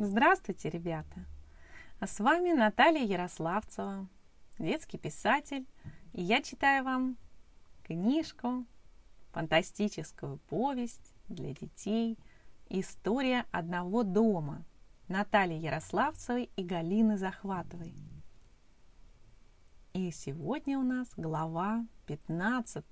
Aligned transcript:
Здравствуйте, 0.00 0.70
ребята! 0.70 1.26
А 1.98 2.06
с 2.06 2.20
вами 2.20 2.52
Наталья 2.52 3.04
Ярославцева, 3.04 4.06
детский 4.60 4.96
писатель, 4.96 5.66
и 6.12 6.22
я 6.22 6.40
читаю 6.40 6.84
вам 6.84 7.16
книжку, 7.82 8.64
фантастическую 9.32 10.38
повесть 10.48 11.12
для 11.26 11.52
детей 11.52 12.16
«История 12.68 13.46
одного 13.50 14.04
дома» 14.04 14.64
Натальи 15.08 15.58
Ярославцевой 15.58 16.48
и 16.54 16.62
Галины 16.62 17.18
Захватовой. 17.18 17.92
И 19.94 20.12
сегодня 20.12 20.78
у 20.78 20.84
нас 20.84 21.08
глава 21.16 21.84
15 22.06 22.84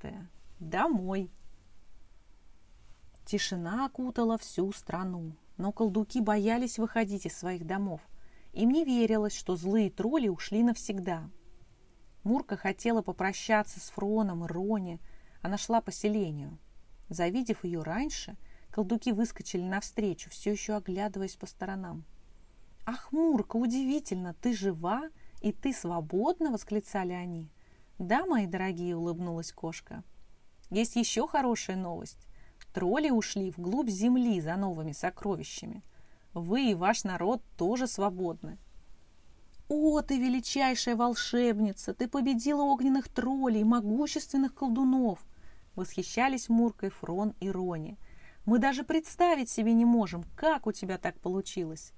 «Домой». 0.59 1.31
Тишина 3.25 3.87
окутала 3.87 4.37
всю 4.39 4.73
страну 4.73 5.37
но 5.57 5.73
колдуки 5.73 6.21
боялись 6.21 6.79
выходить 6.79 7.27
из 7.27 7.37
своих 7.37 7.67
домов. 7.67 8.01
Им 8.53 8.71
не 8.71 8.85
верилось, 8.85 9.35
что 9.35 9.57
злые 9.57 9.91
тролли 9.91 10.29
ушли 10.29 10.63
навсегда. 10.63 11.29
Мурка 12.25 12.57
хотела 12.57 13.03
попрощаться 13.03 13.81
с 13.81 13.91
Фроном 13.91 14.45
и 14.45 14.49
Рони. 14.49 15.01
Она 15.43 15.59
шла 15.59 15.81
по 15.81 15.93
селению. 15.93 16.59
Завидев 17.09 17.65
ее 17.65 17.83
раньше, 17.83 18.37
колдуки 18.71 19.13
выскочили 19.13 19.63
навстречу, 19.63 20.31
все 20.31 20.53
еще 20.53 20.75
оглядываясь 20.75 21.37
по 21.37 21.47
сторонам. 21.47 22.05
«Ах, 22.85 23.13
Мурка, 23.13 23.57
удивительно! 23.57 24.35
Ты 24.35 24.55
жива 24.55 25.09
и 25.41 25.53
ты 25.53 25.73
свободна!»— 25.73 26.51
восклицали 26.53 27.13
они. 27.13 27.49
«Да, 27.99 28.27
мои 28.27 28.47
дорогие!»— 28.47 28.97
улыбнулась 28.97 29.53
кошка. 29.53 30.03
«Есть 30.71 30.97
еще 30.97 31.27
хорошая 31.27 31.77
новость. 31.77 32.27
Тролли 32.77 33.09
ушли 33.09 33.51
вглубь 33.53 33.89
земли 33.89 34.39
за 34.39 34.55
новыми 34.55 34.93
сокровищами. 34.93 35.83
Вы 36.35 36.73
и 36.73 36.75
ваш 36.75 37.05
народ 37.05 37.43
тоже 37.57 37.87
свободны. 37.87 38.59
«О, 39.71 40.03
ты 40.03 40.19
величайшая 40.19 40.95
волшебница! 40.95 41.95
Ты 41.95 42.07
победила 42.07 42.65
огненных 42.65 43.09
троллей, 43.09 43.65
могущественных 43.65 44.55
колдунов!» 44.55 45.25
Восхищались 45.75 46.51
Муркой 46.51 46.91
Фрон 46.91 47.33
и 47.41 47.51
Рони. 47.51 47.97
«Мы 48.45 48.59
даже 48.59 48.85
представить 48.85 49.49
себе 49.49 49.73
не 49.73 49.87
можем, 49.87 50.23
как 50.37 50.67
у 50.67 50.73
тебя 50.73 50.99
так 50.99 51.19
получилось!» 51.19 51.95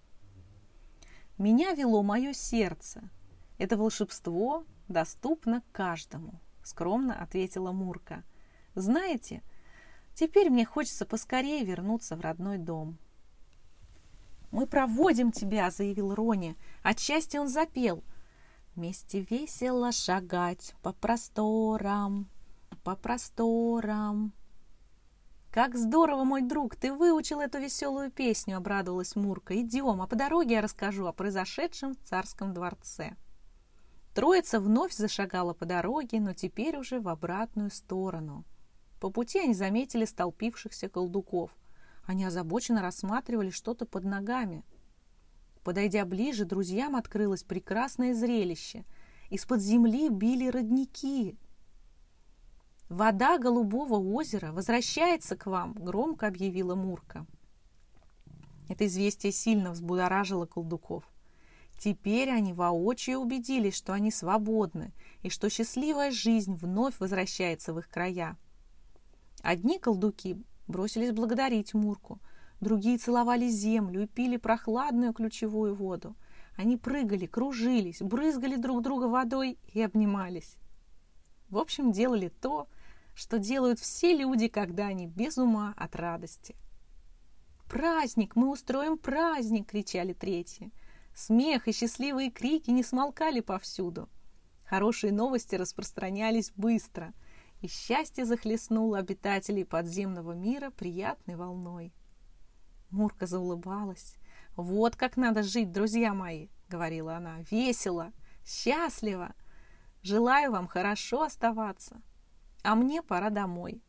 «Меня 1.38 1.72
вело 1.72 2.04
мое 2.04 2.32
сердце. 2.32 3.10
Это 3.58 3.76
волшебство 3.76 4.62
доступно 4.86 5.64
каждому»,— 5.72 6.38
скромно 6.62 7.20
ответила 7.20 7.72
Мурка. 7.72 8.22
«Знаете,— 8.76 9.42
Теперь 10.18 10.50
мне 10.50 10.64
хочется 10.64 11.06
поскорее 11.06 11.64
вернуться 11.64 12.16
в 12.16 12.20
родной 12.20 12.58
дом. 12.58 12.98
«Мы 14.50 14.66
проводим 14.66 15.30
тебя»,— 15.30 15.70
заявил 15.70 16.12
Рони. 16.12 16.56
Отчасти 16.82 17.36
он 17.36 17.46
запел. 17.46 18.02
«Вместе 18.74 19.20
весело 19.20 19.92
шагать 19.92 20.74
по 20.82 20.92
просторам, 20.92 22.28
по 22.82 22.96
просторам». 22.96 24.32
«Как 25.52 25.76
здорово, 25.76 26.24
мой 26.24 26.42
друг, 26.42 26.74
ты 26.74 26.92
выучил 26.92 27.38
эту 27.38 27.60
веселую 27.60 28.10
песню»,— 28.10 28.56
обрадовалась 28.58 29.14
Мурка. 29.14 29.54
«Идем, 29.60 30.02
а 30.02 30.08
по 30.08 30.16
дороге 30.16 30.56
я 30.56 30.62
расскажу 30.62 31.06
о 31.06 31.12
произошедшем 31.12 31.94
в 31.94 32.02
царском 32.02 32.52
дворце». 32.52 33.14
Троица 34.16 34.58
вновь 34.58 34.92
зашагала 34.94 35.54
по 35.54 35.64
дороге, 35.64 36.18
но 36.18 36.34
теперь 36.34 36.76
уже 36.76 36.98
в 36.98 37.06
обратную 37.06 37.70
сторону— 37.70 38.44
по 39.00 39.10
пути 39.10 39.38
они 39.40 39.54
заметили 39.54 40.04
столпившихся 40.04 40.88
колдуков. 40.88 41.56
Они 42.04 42.24
озабоченно 42.24 42.82
рассматривали 42.82 43.50
что-то 43.50 43.86
под 43.86 44.04
ногами. 44.04 44.64
Подойдя 45.62 46.04
ближе, 46.04 46.44
друзьям 46.44 46.96
открылось 46.96 47.42
прекрасное 47.44 48.14
зрелище. 48.14 48.84
Из-под 49.30 49.60
земли 49.60 50.08
били 50.08 50.48
родники. 50.48 51.36
«Вода 52.88 53.36
Голубого 53.38 53.96
озера 53.96 54.52
возвращается 54.52 55.36
к 55.36 55.44
вам»,— 55.46 55.72
громко 55.74 56.26
объявила 56.26 56.74
Мурка. 56.74 57.26
Это 58.68 58.86
известие 58.86 59.32
сильно 59.32 59.72
взбудоражило 59.72 60.46
колдуков. 60.46 61.04
Теперь 61.78 62.30
они 62.30 62.52
воочию 62.52 63.18
убедились, 63.18 63.74
что 63.74 63.92
они 63.92 64.10
свободны 64.10 64.92
и 65.22 65.28
что 65.28 65.48
счастливая 65.48 66.10
жизнь 66.10 66.54
вновь 66.54 66.98
возвращается 66.98 67.72
в 67.72 67.78
их 67.78 67.88
края. 67.88 68.36
Одни 69.42 69.78
колдуки 69.78 70.42
бросились 70.66 71.12
благодарить 71.12 71.74
Мурку, 71.74 72.20
другие 72.60 72.98
целовали 72.98 73.48
землю 73.48 74.02
и 74.02 74.06
пили 74.06 74.36
прохладную 74.36 75.12
ключевую 75.12 75.74
воду. 75.74 76.16
Они 76.56 76.76
прыгали, 76.76 77.26
кружились, 77.26 78.00
брызгали 78.00 78.56
друг 78.56 78.82
друга 78.82 79.04
водой 79.04 79.58
и 79.72 79.80
обнимались. 79.80 80.56
В 81.48 81.58
общем, 81.58 81.92
делали 81.92 82.28
то, 82.28 82.68
что 83.14 83.38
делают 83.38 83.78
все 83.78 84.16
люди, 84.16 84.48
когда 84.48 84.86
они 84.86 85.06
без 85.06 85.38
ума 85.38 85.72
от 85.76 85.94
радости. 85.96 86.56
«Праздник! 87.68 88.34
Мы 88.34 88.50
устроим 88.50 88.98
праздник!»— 88.98 89.66
кричали 89.70 90.14
третьи. 90.14 90.72
Смех 91.14 91.68
и 91.68 91.72
счастливые 91.72 92.30
крики 92.30 92.70
не 92.70 92.82
смолкали 92.82 93.40
повсюду. 93.40 94.08
Хорошие 94.64 95.12
новости 95.12 95.54
распространялись 95.54 96.52
быстро— 96.56 97.12
и 97.60 97.68
счастье 97.68 98.24
захлестнуло 98.24 98.98
обитателей 98.98 99.64
подземного 99.64 100.32
мира 100.32 100.70
приятной 100.70 101.36
волной. 101.36 101.92
Мурка 102.90 103.26
заулыбалась. 103.26 104.16
«Вот 104.56 104.96
как 104.96 105.16
надо 105.16 105.42
жить, 105.42 105.72
друзья 105.72 106.14
мои!»— 106.14 106.48
говорила 106.68 107.16
она. 107.16 107.38
«Весело, 107.50 108.12
счастливо! 108.44 109.34
Желаю 110.02 110.52
вам 110.52 110.66
хорошо 110.66 111.22
оставаться, 111.22 112.00
а 112.62 112.74
мне 112.74 113.02
пора 113.02 113.30
домой». 113.30 113.82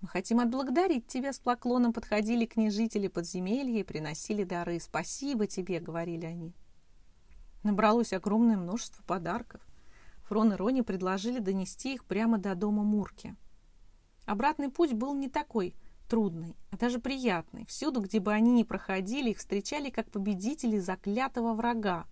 «Мы 0.00 0.08
хотим 0.08 0.40
отблагодарить 0.40 1.06
тебя!» 1.06 1.32
С 1.32 1.38
поклоном 1.38 1.92
подходили 1.92 2.44
к 2.44 2.56
ней 2.56 2.70
жители 2.70 3.08
подземелья 3.08 3.80
и 3.80 3.84
приносили 3.84 4.44
дары. 4.44 4.78
«Спасибо 4.78 5.46
тебе!»— 5.46 5.80
говорили 5.80 6.26
они. 6.26 6.54
Набралось 7.62 8.12
огромное 8.12 8.58
множество 8.58 9.02
подарков. 9.04 9.62
Фрон 10.24 10.52
и 10.52 10.56
Рони 10.56 10.80
предложили 10.80 11.38
донести 11.38 11.94
их 11.94 12.04
прямо 12.04 12.38
до 12.38 12.54
дома 12.54 12.82
Мурки. 12.82 13.36
Обратный 14.26 14.70
путь 14.70 14.92
был 14.92 15.14
не 15.14 15.28
такой 15.28 15.74
трудный, 16.08 16.56
а 16.70 16.76
даже 16.76 16.98
приятный. 16.98 17.66
Всюду, 17.66 18.00
где 18.00 18.20
бы 18.20 18.32
они 18.32 18.52
ни 18.52 18.62
проходили, 18.62 19.30
их 19.30 19.38
встречали 19.38 19.90
как 19.90 20.10
победители 20.10 20.78
заклятого 20.78 21.54
врага. 21.54 22.06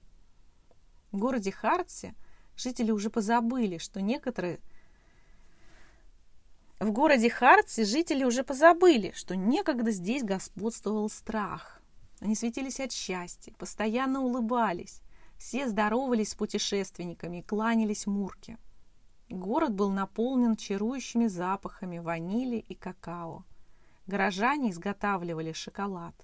В 1.11 1.19
городе 1.19 1.53
Хартсе 1.53 2.15
жители 2.57 2.91
уже 2.91 3.11
позабыли, 3.11 3.79
что 3.79 4.01
некоторые 4.01 4.61
в 6.81 6.91
городе 6.91 7.31
Хартсе 7.31 7.85
жители 7.85 8.25
уже 8.25 8.43
позабыли, 8.43 9.13
что 9.15 9.37
некогда 9.37 9.93
здесь 9.93 10.25
господствовал 10.25 11.09
страх. 11.09 11.81
Они 12.21 12.35
светились 12.35 12.81
от 12.81 12.91
счастья, 12.93 13.55
постоянно 13.57 14.21
улыбались. 14.21 15.01
Все 15.43 15.69
здоровались 15.69 16.31
с 16.31 16.35
путешественниками 16.37 17.39
и 17.39 17.43
кланялись 17.43 18.07
Мурке. 18.07 18.59
Город 19.29 19.75
был 19.75 19.91
наполнен 19.91 20.55
чарующими 20.55 21.27
запахами 21.27 21.99
ванили 21.99 22.59
и 22.59 22.77
какао. 22.77 23.45
Горожане 24.07 24.71
изготавливали 24.71 25.51
шоколад. 25.51 26.15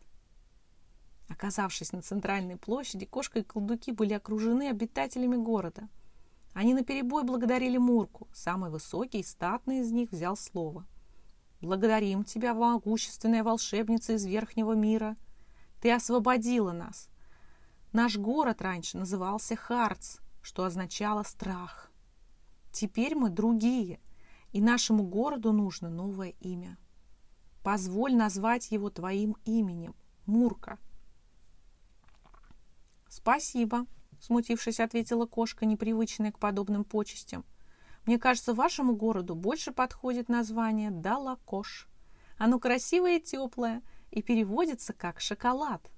Оказавшись 1.29 1.91
на 1.91 2.01
центральной 2.01 2.57
площади, 2.57 3.07
кошка 3.07 3.41
и 3.41 3.43
колдуки 3.43 3.91
были 3.91 4.15
окружены 4.15 4.69
обитателями 4.69 5.35
города. 5.35 5.89
Они 6.55 6.73
наперебой 6.73 7.25
благодарили 7.25 7.77
Мурку. 7.77 8.29
Самый 8.33 8.71
высокий 8.71 9.19
и 9.19 9.25
статный 9.25 9.81
из 9.81 9.91
них 9.91 10.13
взял 10.13 10.37
слово. 10.37 10.87
«Благодарим 11.61 12.23
тебя, 12.23 12.55
могущественная 12.55 13.43
волшебница 13.43 14.13
из 14.13 14.25
верхнего 14.25 14.75
мира. 14.75 15.17
Ты 15.81 15.91
освободила 15.91 16.71
нас. 16.71 17.11
Наш 17.93 18.17
город 18.17 18.61
раньше 18.61 18.99
назывался 18.99 19.57
Харц, 19.57 20.19
что 20.43 20.65
означало 20.65 21.23
страх. 21.23 21.91
Теперь 22.71 23.15
мы 23.15 23.31
другие, 23.31 24.01
и 24.53 24.61
нашему 24.61 25.05
городу 25.05 25.53
нужно 25.53 25.89
новое 25.89 26.35
имя. 26.41 26.79
Позволь 27.65 28.15
назвать 28.15 28.71
его 28.71 28.91
твоим 28.91 29.37
именем– 29.45 29.95
Мурка. 30.27 30.79
«Спасибо»,– 33.09 33.87
смутившись, 34.21 34.81
ответила 34.81 35.25
кошка, 35.25 35.65
непривычная 35.65 36.31
к 36.31 36.39
подобным 36.39 36.85
почестям. 36.85 37.45
«Мне 38.05 38.19
кажется, 38.19 38.53
вашему 38.53 38.95
городу 38.95 39.35
больше 39.35 39.73
подходит 39.73 40.29
название 40.29 40.91
Далакош. 40.91 41.89
Оно 42.37 42.59
красивое 42.59 43.17
и 43.17 43.23
теплое 43.23 43.83
и 44.11 44.23
переводится 44.23 44.93
как 44.93 45.21
«шоколад». 45.21 45.91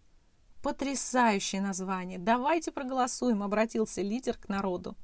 Потрясающее 0.62 1.62
название! 1.62 2.18
Давайте 2.18 2.70
проголосуем, 2.70 3.42
обратился 3.42 4.02
лидер 4.02 4.36
к 4.36 4.48
народу. 4.48 4.94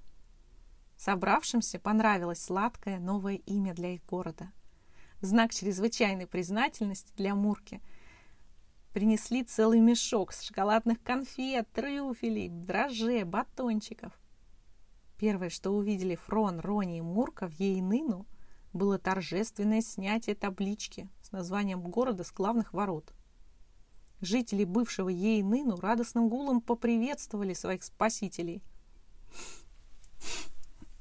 Собравшимся 0.97 1.79
понравилось 1.79 2.43
сладкое 2.43 2.99
новое 2.99 3.37
имя 3.47 3.75
для 3.75 3.95
их 3.95 4.05
города. 4.05 4.53
Знак 5.23 5.55
чрезвычайной 5.55 6.27
признательности 6.27 7.11
для 7.17 7.35
Мурки 7.35 7.81
принесли 8.93 9.45
целый 9.45 9.81
мешок 9.81 10.33
с 10.33 10.43
шоколадных 10.43 11.03
конфет, 11.03 11.71
трюфелей, 11.73 12.49
дрожжей, 12.49 13.25
батончиков. 13.25 14.13
Первое, 15.19 15.49
что 15.49 15.71
увидели 15.71 16.17
Фрон, 16.17 16.61
Рони 16.61 16.99
и 16.99 17.03
Мурка 17.03 17.49
в 17.49 17.59
Ейныну, 17.59 18.27
было 18.75 18.99
торжественное 18.99 19.81
снятие 19.81 20.37
таблички 20.37 21.09
с 21.23 21.33
названием 21.33 21.81
города 21.81 22.25
с 22.25 22.33
главных 22.33 22.75
ворот. 22.75 23.13
Жители 24.21 24.65
бывшего 24.65 25.09
Ейныну 25.09 25.77
радостным 25.77 26.29
гулом 26.29 26.61
поприветствовали 26.61 27.55
своих 27.55 27.83
спасителей. 27.85 28.63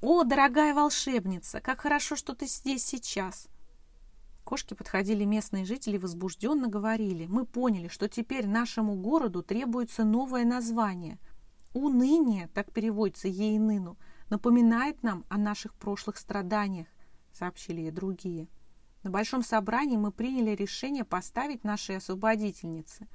«О, 0.01 0.23
дорогая 0.23 0.73
волшебница, 0.73 1.61
как 1.61 1.81
хорошо, 1.81 2.15
что 2.15 2.35
ты 2.35 2.45
здесь 2.45 2.85
сейчас!» 2.85 3.47
Кошки 4.43 4.75
подходили 4.75 5.23
местные 5.23 5.65
жители 5.65 5.97
возбужденно 5.97 6.67
говорили. 6.67 7.25
«Мы 7.25 7.45
поняли, 7.45 7.87
что 7.87 8.07
теперь 8.07 8.45
нашему 8.45 8.95
городу 8.95 9.41
требуется 9.41 10.03
новое 10.03 10.45
название. 10.45 11.17
Уныние, 11.73 12.47
так 12.53 12.71
переводится 12.71 13.27
Ейныну, 13.27 13.97
напоминает 14.29 15.01
нам 15.01 15.25
о 15.29 15.37
наших 15.37 15.73
прошлых 15.73 16.17
страданиях», 16.17 16.87
сообщили 17.33 17.81
и 17.81 17.91
другие. 17.91 18.47
На 19.05 19.11
большом 19.11 19.43
собрании 19.43 19.97
мы 19.97 20.11
приняли 20.11 20.55
решение 20.55 21.03
поставить 21.03 21.63
нашей 21.63 21.97
освободительнице 21.97 23.07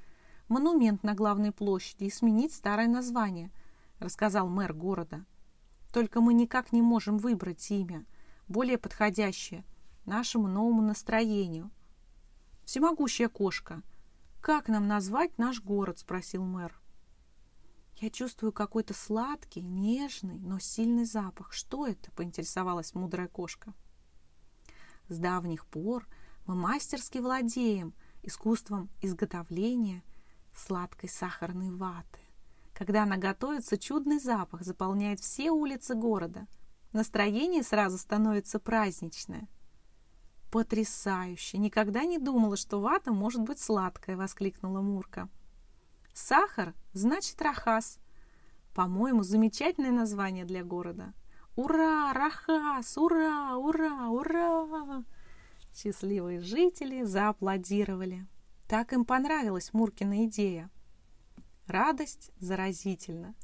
монумент 0.47 1.03
на 1.03 1.15
главной 1.15 1.51
площади 1.51 2.05
и 2.05 2.09
сменить 2.09 2.53
старое 2.53 2.87
название, 2.87 3.51
рассказал 3.99 4.47
мэр 4.47 4.71
города. 4.71 5.25
Только 5.91 6.21
мы 6.21 6.33
никак 6.33 6.71
не 6.71 6.81
можем 6.81 7.17
выбрать 7.17 7.69
имя, 7.71 8.05
более 8.47 8.77
подходящее 8.77 9.65
нашему 10.05 10.47
новому 10.47 10.81
настроению. 10.81 11.69
Всемогущая 12.63 13.27
кошка, 13.27 13.81
как 14.39 14.69
нам 14.69 14.87
назвать 14.87 15.37
наш 15.37 15.61
город? 15.61 15.99
спросил 15.99 16.45
мэр. 16.45 16.73
Я 17.97 18.09
чувствую 18.11 18.53
какой-то 18.53 18.93
сладкий, 18.93 19.61
нежный, 19.61 20.39
но 20.39 20.57
сильный 20.57 21.03
запах. 21.03 21.51
Что 21.51 21.85
это? 21.85 22.11
поинтересовалась 22.11 22.95
мудрая 22.95 23.27
кошка. 23.27 23.73
С 25.11 25.17
давних 25.17 25.65
пор 25.65 26.07
мы 26.45 26.55
мастерски 26.55 27.17
владеем 27.17 27.93
искусством 28.23 28.89
изготовления 29.01 30.03
сладкой 30.55 31.09
сахарной 31.09 31.69
ваты. 31.69 32.19
Когда 32.73 33.03
она 33.03 33.17
готовится, 33.17 33.77
чудный 33.77 34.19
запах 34.19 34.61
заполняет 34.61 35.19
все 35.19 35.51
улицы 35.51 35.95
города. 35.95 36.47
Настроение 36.93 37.61
сразу 37.61 37.97
становится 37.97 38.57
праздничное. 38.57 39.49
«Потрясающе! 40.49 41.57
Никогда 41.57 42.05
не 42.05 42.17
думала, 42.17 42.55
что 42.55 42.79
вата 42.79 43.11
может 43.11 43.41
быть 43.41 43.59
сладкая!»— 43.59 44.15
воскликнула 44.17 44.79
Мурка. 44.79 45.27
«Сахар 46.13 46.73
значит 46.93 47.41
рахас. 47.41 47.99
По-моему, 48.73 49.23
замечательное 49.23 49.91
название 49.91 50.45
для 50.45 50.63
города. 50.63 51.13
Ура, 51.57 52.13
Рахас! 52.13 52.97
Ура, 52.97 53.57
ура, 53.57 54.07
ура! 54.07 55.03
Счастливые 55.75 56.39
жители 56.39 57.03
зааплодировали. 57.03 58.25
Так 58.69 58.93
им 58.93 59.03
понравилась 59.03 59.73
Муркина 59.73 60.25
идея. 60.25 60.69
Радость 61.67 62.31
заразительна, 62.39 63.35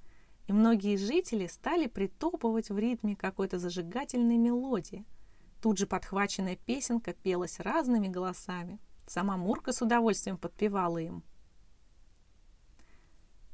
и 0.48 0.54
многие 0.54 0.96
жители 0.96 1.48
стали 1.48 1.88
притопывать 1.88 2.70
в 2.70 2.78
ритме 2.80 3.18
какой-то 3.18 3.60
зажигательной 3.60 4.38
мелодии. 4.38 5.06
Тут 5.62 5.78
же 5.78 5.86
подхваченная 5.86 6.56
песенка 6.56 7.14
пелась 7.14 7.60
разными 7.60 8.08
голосами. 8.08 8.80
Сама 9.06 9.36
Мурка 9.36 9.74
с 9.74 9.82
удовольствием 9.82 10.38
подпевала 10.38 11.00
им. 11.00 11.24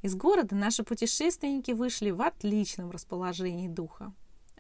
Из 0.03 0.15
города 0.15 0.55
наши 0.55 0.83
путешественники 0.83 1.71
вышли 1.71 2.11
в 2.11 2.21
отличном 2.21 2.91
расположении 2.91 3.67
духа 3.67 4.13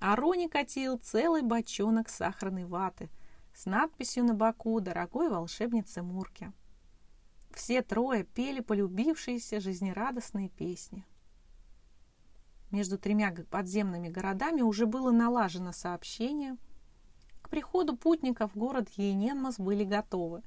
а 0.03 0.17
Рони 0.17 0.47
катил 0.47 0.97
целый 0.97 1.43
бочонок 1.43 2.09
сахарной 2.09 2.65
ваты 2.65 3.09
с 3.53 3.65
надписью 3.65 4.25
на 4.25 4.33
боку 4.33 4.81
«Дорогой 4.81 5.29
волшебнице 5.29 6.01
Мурке». 6.01 6.51
Все 7.51 7.81
трое 7.81 8.25
пели 8.25 8.59
полюбившиеся 8.59 9.61
жизнерадостные 9.61 10.49
песни. 10.49 11.05
Между 12.69 12.97
тремя 12.97 13.33
подземными 13.49 14.09
городами 14.09 14.61
уже 14.61 14.87
было 14.87 15.11
налажено 15.11 15.71
сообщение. 15.71 16.57
К 17.41 17.47
приходу 17.47 17.95
путников 17.95 18.57
город 18.57 18.89
Ейненмас 18.97 19.57
были 19.57 19.85
готовы. 19.85 20.43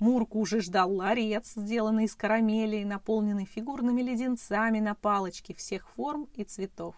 Мурку 0.00 0.38
уже 0.38 0.60
ждал 0.60 0.92
ларец, 0.92 1.54
сделанный 1.56 2.04
из 2.04 2.14
карамели, 2.14 2.84
наполненный 2.84 3.46
фигурными 3.46 4.02
леденцами 4.02 4.80
на 4.80 4.94
палочке 4.94 5.54
всех 5.54 5.88
форм 5.88 6.28
и 6.34 6.44
цветов. 6.44 6.94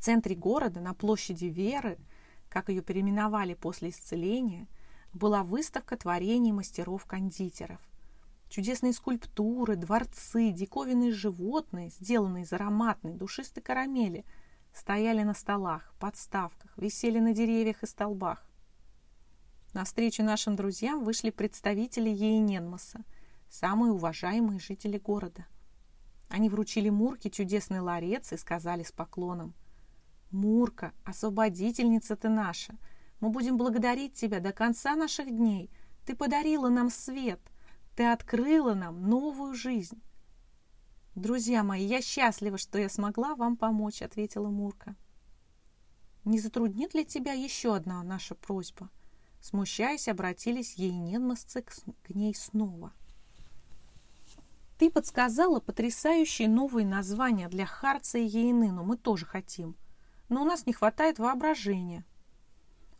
В 0.00 0.02
центре 0.02 0.34
города, 0.34 0.80
на 0.80 0.94
площади 0.94 1.44
Веры, 1.44 1.98
как 2.48 2.70
ее 2.70 2.80
переименовали 2.80 3.52
после 3.52 3.90
исцеления, 3.90 4.66
была 5.12 5.42
выставка 5.42 5.94
творений 5.94 6.52
мастеров-кондитеров. 6.52 7.78
Чудесные 8.48 8.94
скульптуры, 8.94 9.76
дворцы, 9.76 10.52
диковинные 10.52 11.12
животные, 11.12 11.90
сделанные 11.90 12.44
из 12.44 12.52
ароматной, 12.54 13.12
душистой 13.12 13.62
карамели, 13.62 14.24
стояли 14.72 15.22
на 15.22 15.34
столах, 15.34 15.92
подставках, 16.00 16.72
висели 16.78 17.18
на 17.18 17.34
деревьях 17.34 17.82
и 17.82 17.86
столбах. 17.86 18.42
На 19.74 19.84
встречу 19.84 20.22
нашим 20.22 20.56
друзьям 20.56 21.04
вышли 21.04 21.28
представители 21.28 22.08
Ейненмаса, 22.08 23.04
самые 23.50 23.92
уважаемые 23.92 24.60
жители 24.60 24.96
города. 24.96 25.44
Они 26.30 26.48
вручили 26.48 26.88
Мурке 26.88 27.28
чудесный 27.28 27.80
ларец 27.80 28.32
и 28.32 28.38
сказали 28.38 28.82
с 28.82 28.92
поклоном– 28.92 29.52
Мурка, 30.30 30.92
освободительница 31.04 32.16
ты 32.16 32.28
наша, 32.28 32.76
мы 33.18 33.30
будем 33.30 33.56
благодарить 33.56 34.14
тебя 34.14 34.40
до 34.40 34.52
конца 34.52 34.94
наших 34.94 35.28
дней. 35.28 35.70
Ты 36.06 36.14
подарила 36.14 36.68
нам 36.68 36.88
свет, 36.88 37.40
ты 37.96 38.04
открыла 38.04 38.74
нам 38.74 39.08
новую 39.08 39.54
жизнь. 39.54 40.00
Друзья 41.16 41.64
мои, 41.64 41.84
я 41.84 42.00
счастлива, 42.00 42.58
что 42.58 42.78
я 42.78 42.88
смогла 42.88 43.34
вам 43.34 43.56
помочь, 43.56 44.02
ответила 44.02 44.48
Мурка. 44.48 44.94
Не 46.24 46.38
затруднит 46.38 46.94
ли 46.94 47.04
тебя 47.04 47.32
еще 47.32 47.74
одна 47.74 48.02
наша 48.02 48.34
просьба? 48.34 48.88
Смущаясь, 49.40 50.08
обратились 50.08 50.74
ей 50.74 50.92
Ненмасцы 50.92 51.62
к 51.62 52.10
ней 52.10 52.34
снова. 52.34 52.92
Ты 54.78 54.90
подсказала 54.90 55.60
потрясающие 55.60 56.48
новые 56.48 56.86
названия 56.86 57.48
для 57.48 57.66
Харца 57.66 58.18
и 58.18 58.24
Ейны, 58.24 58.70
но 58.70 58.84
мы 58.84 58.96
тоже 58.96 59.26
хотим– 59.26 59.76
но 60.30 60.42
у 60.42 60.44
нас 60.44 60.64
не 60.64 60.72
хватает 60.72 61.18
воображения. 61.18 62.04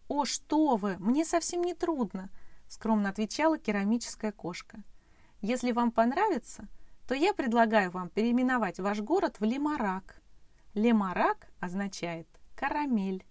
«О, 0.09 0.25
что 0.25 0.77
вы! 0.77 0.97
Мне 0.99 1.25
совсем 1.25 1.63
не 1.63 1.73
трудно!»– 1.73 2.29
скромно 2.69 3.09
отвечала 3.09 3.57
керамическая 3.57 4.33
кошка. 4.33 4.83
«Если 5.41 5.73
вам 5.73 5.93
понравится, 5.93 6.69
то 7.09 7.15
я 7.15 7.33
предлагаю 7.33 7.91
вам 7.93 8.11
переименовать 8.11 8.81
ваш 8.81 9.01
город 9.01 9.37
в 9.39 9.45
Лемарак. 9.45 10.21
Лемарак 10.75 11.49
означает 11.61 12.27
«карамель». 12.57 13.25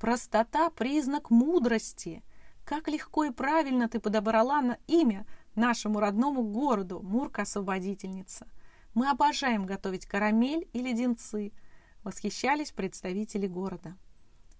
Простота– 0.00 0.68
признак 0.76 1.30
мудрости. 1.30 2.22
Как 2.64 2.88
легко 2.88 3.24
и 3.24 3.30
правильно 3.30 3.88
ты 3.88 4.00
подобрала 4.00 4.60
на 4.60 4.78
имя 4.88 5.24
нашему 5.54 6.00
родному 6.00 6.42
городу, 6.42 7.00
Мурка-освободительница. 7.00 8.48
Мы 8.92 9.08
обожаем 9.08 9.64
готовить 9.64 10.06
карамель 10.06 10.68
и 10.72 10.82
леденцы– 10.82 11.52
восхищались 12.06 12.70
представители 12.70 13.48
города. 13.48 13.96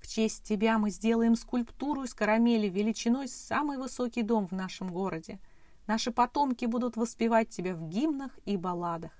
В 0.00 0.08
честь 0.08 0.42
тебя 0.42 0.78
мы 0.78 0.90
сделаем 0.90 1.36
скульптуру 1.36 2.02
из 2.02 2.12
карамели 2.12 2.68
величиной 2.68 3.28
самый 3.28 3.78
высокий 3.78 4.22
дом 4.22 4.48
в 4.48 4.52
нашем 4.52 4.92
городе. 4.92 5.38
Наши 5.86 6.10
потомки 6.10 6.64
будут 6.64 6.96
воспевать 6.96 7.50
тебя 7.50 7.76
в 7.76 7.88
гимнах 7.88 8.36
и 8.46 8.56
балладах. 8.56 9.12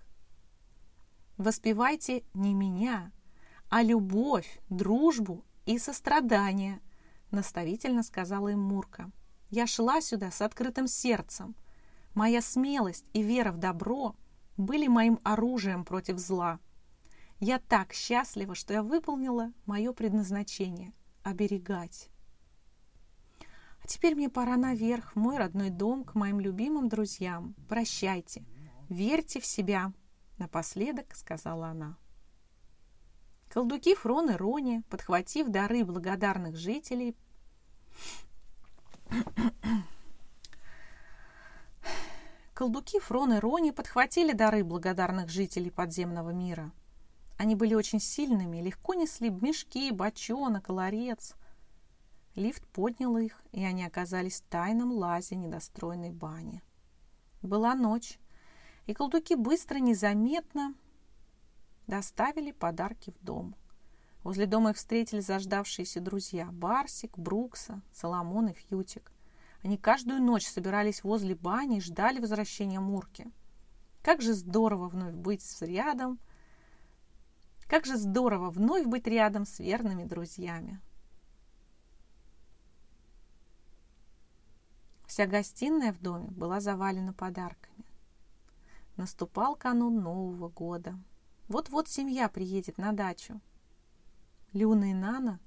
Воспевайте 1.39 2.25
не 2.35 2.53
меня, 2.53 3.13
а 3.69 3.85
любовь, 3.85 4.59
дружбу 4.71 5.45
и 5.65 5.79
сострадание, 5.79 6.81
наставительно 7.31 8.03
сказала 8.03 8.49
им 8.49 8.61
Мурка. 8.61 9.13
Я 9.51 9.69
шла 9.69 10.01
сюда 10.01 10.33
с 10.33 10.43
открытым 10.43 10.89
сердцем. 10.89 11.55
Моя 12.13 12.43
смелость 12.43 13.09
и 13.13 13.23
вера 13.23 13.53
в 13.53 13.59
добро 13.59 14.17
были 14.57 14.89
моим 14.89 15.21
оружием 15.23 15.85
против 15.85 16.19
зла. 16.19 16.59
Я 17.39 17.59
так 17.59 17.93
счастлива, 17.93 18.55
что 18.55 18.73
я 18.73 18.83
выполнила 18.83 19.53
мое 19.67 19.93
предназначение– 19.93 20.95
оберегать. 21.23 22.09
А 23.83 23.87
теперь 23.87 24.15
мне 24.15 24.31
пора 24.31 24.57
наверх, 24.57 25.13
в 25.13 25.17
мой 25.17 25.37
родной 25.37 25.69
дом, 25.69 26.05
к 26.05 26.15
моим 26.15 26.41
любимым 26.41 26.89
друзьям. 26.89 27.55
Прощайте, 27.69 28.45
верьте 28.89 29.39
в 29.39 29.45
себя, 29.45 29.93
напоследок 30.39 31.15
сказала 31.15 31.69
она. 31.69 31.99
Колдуки 33.51 33.95
Фрон 33.95 34.31
и 34.31 34.35
Рони, 34.35 34.83
подхватив 34.89 35.49
дары 35.49 35.85
благодарных 35.85 36.57
жителей, 36.57 37.17
Колдуки 42.55 42.99
Фрон 42.99 43.35
и 43.35 43.39
Рони 43.39 43.71
подхватили 43.71 44.33
дары 44.33 44.65
благодарных 44.65 45.29
жителей 45.29 45.71
подземного 45.71 46.31
мира. 46.31 46.73
Они 47.37 47.55
были 47.55 47.75
очень 47.75 48.01
сильными, 48.01 48.63
легко 48.63 48.95
несли 48.95 49.31
мешки, 49.31 49.91
бочонок, 49.91 50.69
ларец. 50.69 51.35
Лифт 52.35 52.67
поднял 52.67 53.17
их, 53.17 53.43
и 53.53 53.65
они 53.65 53.85
оказались 53.85 54.41
в 54.41 54.45
тайном 54.45 54.93
лазе 54.93 55.37
недостроенной 55.37 56.13
бани. 56.13 56.63
Была 57.43 57.75
ночь, 57.75 58.19
и 58.87 58.95
колдуки 58.95 59.35
быстро, 59.35 59.79
незаметно 59.79 60.75
доставили 61.87 62.53
подарки 62.53 63.11
в 63.11 63.25
дом. 63.25 63.55
Возле 64.23 64.47
дома 64.47 64.71
их 64.71 64.77
встретили 64.77 65.21
заждавшиеся 65.21 66.01
друзья 66.01 66.47
Барсик, 66.51 67.17
Брукса, 67.17 67.81
Соломон 67.93 68.49
и 68.49 68.55
Фьютик. 68.55 69.13
Они 69.63 69.79
каждую 69.79 70.23
ночь 70.23 70.47
собирались 70.47 71.05
возле 71.05 71.35
бани 71.35 71.79
и 71.79 71.81
ждали 71.81 72.19
возвращения 72.19 72.81
Мурки. 72.81 73.31
Как 74.03 74.23
же 74.23 74.35
здорово 74.35 74.89
вновь 74.89 75.15
быть 75.15 75.45
рядом, 75.61 76.19
как 77.69 77.85
же 77.85 77.97
здорово 77.97 78.51
вновь 78.51 78.87
быть 78.87 79.07
рядом 79.07 79.45
с 79.45 79.59
верными 79.59 80.05
друзьями. 80.05 80.81
Вся 85.07 85.27
гостиная 85.27 85.93
в 85.93 86.01
доме 86.01 86.29
была 86.29 86.61
завалена 86.61 87.13
подарками. 87.13 87.85
Наступал 88.97 89.57
канун 89.57 90.01
Нового 90.01 90.49
года. 90.49 90.99
Вот-вот 91.49 91.89
семья 91.89 92.29
приедет 92.29 92.79
на 92.79 92.93
дачу. 92.93 93.41
Люна 94.53 94.91
и 94.91 94.95
Нана 94.95 95.39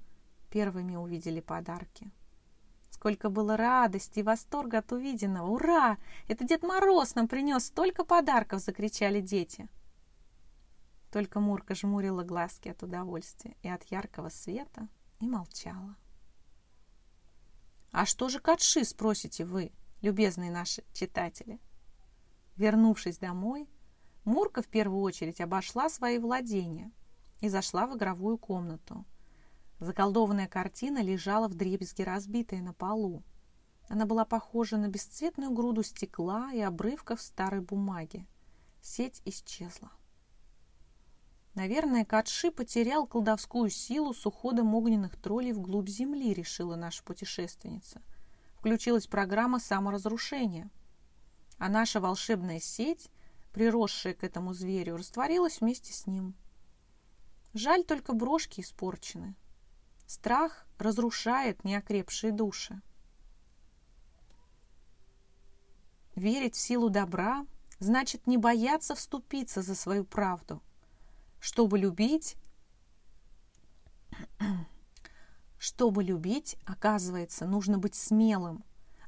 первыми 0.50 0.96
увидели 0.96 1.40
подарки. 1.40 2.10
Сколько 2.90 3.30
было 3.30 3.56
радости 3.56 4.20
и 4.20 4.22
восторга 4.22 4.78
от 4.78 4.92
увиденного. 4.92 5.48
«Ура! 5.48 5.96
Это 6.28 6.44
Дед 6.44 6.62
Мороз 6.62 7.14
нам 7.14 7.28
принес 7.28 7.66
столько 7.66 8.04
подарков!»– 8.04 8.60
закричали 8.62 9.20
дети. 9.20 9.68
Только 11.10 11.40
Мурка 11.40 11.74
жмурила 11.74 12.22
глазки 12.22 12.68
от 12.68 12.82
удовольствия 12.82 13.56
и 13.62 13.68
от 13.68 13.84
яркого 13.84 14.28
света 14.28 14.88
и 15.18 15.26
молчала. 15.26 15.96
«А 17.92 18.06
что 18.06 18.28
же 18.28 18.38
Катши?»– 18.38 18.84
спросите 18.86 19.44
вы, 19.44 19.72
любезные 20.00 20.50
наши 20.50 20.84
читатели. 20.92 21.60
Вернувшись 22.56 23.18
домой, 23.18 23.68
Мурка 24.24 24.62
в 24.62 24.68
первую 24.68 25.02
очередь 25.02 25.40
обошла 25.40 25.88
свои 25.88 26.18
владения 26.18 26.92
и 27.40 27.48
зашла 27.48 27.86
в 27.86 27.96
игровую 27.96 28.38
комнату– 28.38 29.04
Заколдованная 29.80 30.46
картина 30.46 31.02
лежала 31.02 31.48
в 31.48 31.54
дребезге 31.54 32.04
разбитая 32.04 32.60
на 32.60 32.74
полу. 32.74 33.24
Она 33.88 34.04
была 34.04 34.26
похожа 34.26 34.76
на 34.76 34.88
бесцветную 34.88 35.50
груду 35.52 35.82
стекла 35.82 36.52
и 36.52 36.60
обрывков 36.60 37.22
старой 37.22 37.62
бумаги. 37.62 38.26
Сеть 38.82 39.22
исчезла. 39.24 39.90
Наверное, 41.60 42.06
Катши 42.06 42.50
потерял 42.50 43.06
колдовскую 43.06 43.68
силу 43.68 44.14
с 44.14 44.24
уходом 44.24 44.74
огненных 44.74 45.20
троллей 45.20 45.52
вглубь 45.52 45.90
земли, 45.90 46.32
решила 46.32 46.74
наша 46.74 47.04
путешественница. 47.04 48.00
Включилась 48.54 49.06
программа 49.06 49.58
саморазрушения. 49.58 50.70
А 51.58 51.68
наша 51.68 52.00
волшебная 52.00 52.60
сеть, 52.60 53.10
приросшая 53.52 54.14
к 54.14 54.24
этому 54.24 54.54
зверю, 54.54 54.96
растворилась 54.96 55.60
вместе 55.60 55.92
с 55.92 56.06
ним. 56.06 56.34
Жаль, 57.52 57.84
только 57.84 58.14
брошки 58.14 58.62
испорчены. 58.62 59.34
Страх 60.06 60.64
разрушает 60.78 61.62
неокрепшие 61.62 62.32
души. 62.32 62.80
Верить 66.14 66.54
в 66.54 66.58
силу 66.58 66.88
добра 66.88 67.44
значит 67.80 68.26
не 68.26 68.38
бояться 68.38 68.94
вступиться 68.94 69.60
за 69.60 69.74
свою 69.74 70.06
правду. 70.06 70.62
Чтобы 71.40 71.78
любить, 71.78 72.36
чтобы 75.58 76.04
любить, 76.04 76.56
оказывается, 76.66 77.46
нужно 77.46 77.78
быть 77.78 77.94
смелым, 77.94 78.62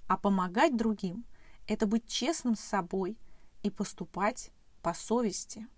а 0.08 0.16
помогать 0.16 0.76
другим– 0.76 1.24
это 1.68 1.86
быть 1.86 2.08
честным 2.08 2.56
с 2.56 2.60
собой 2.60 3.18
и 3.62 3.70
поступать 3.70 4.50
по 4.82 4.94
совести. 4.94 5.68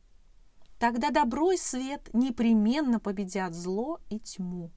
Тогда 0.78 1.10
добро 1.10 1.52
и 1.52 1.56
свет 1.56 2.08
непременно 2.12 3.00
победят 3.00 3.54
зло 3.54 4.00
и 4.08 4.18
тьму. 4.18 4.70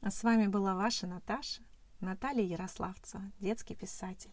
А 0.00 0.10
с 0.10 0.22
вами 0.22 0.46
была 0.46 0.74
ваша 0.74 1.06
Наташа, 1.06 1.62
Наталья 2.00 2.42
Ярославцева, 2.42 3.30
детский 3.38 3.74
писатель. 3.74 4.32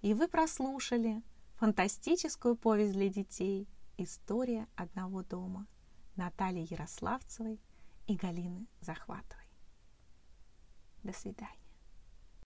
И 0.00 0.14
вы 0.14 0.28
прослушали 0.28 1.22
фантастическую 1.56 2.56
повесть 2.56 2.92
для 2.92 3.08
детей 3.08 3.68
«История 3.96 4.68
одного 4.76 5.22
дома» 5.22 5.66
Натальи 6.14 6.66
Ярославцевой 6.70 7.60
и 8.06 8.14
Галины 8.14 8.66
Захватовой. 8.80 9.44
До 11.02 11.12
свидания. 11.12 11.57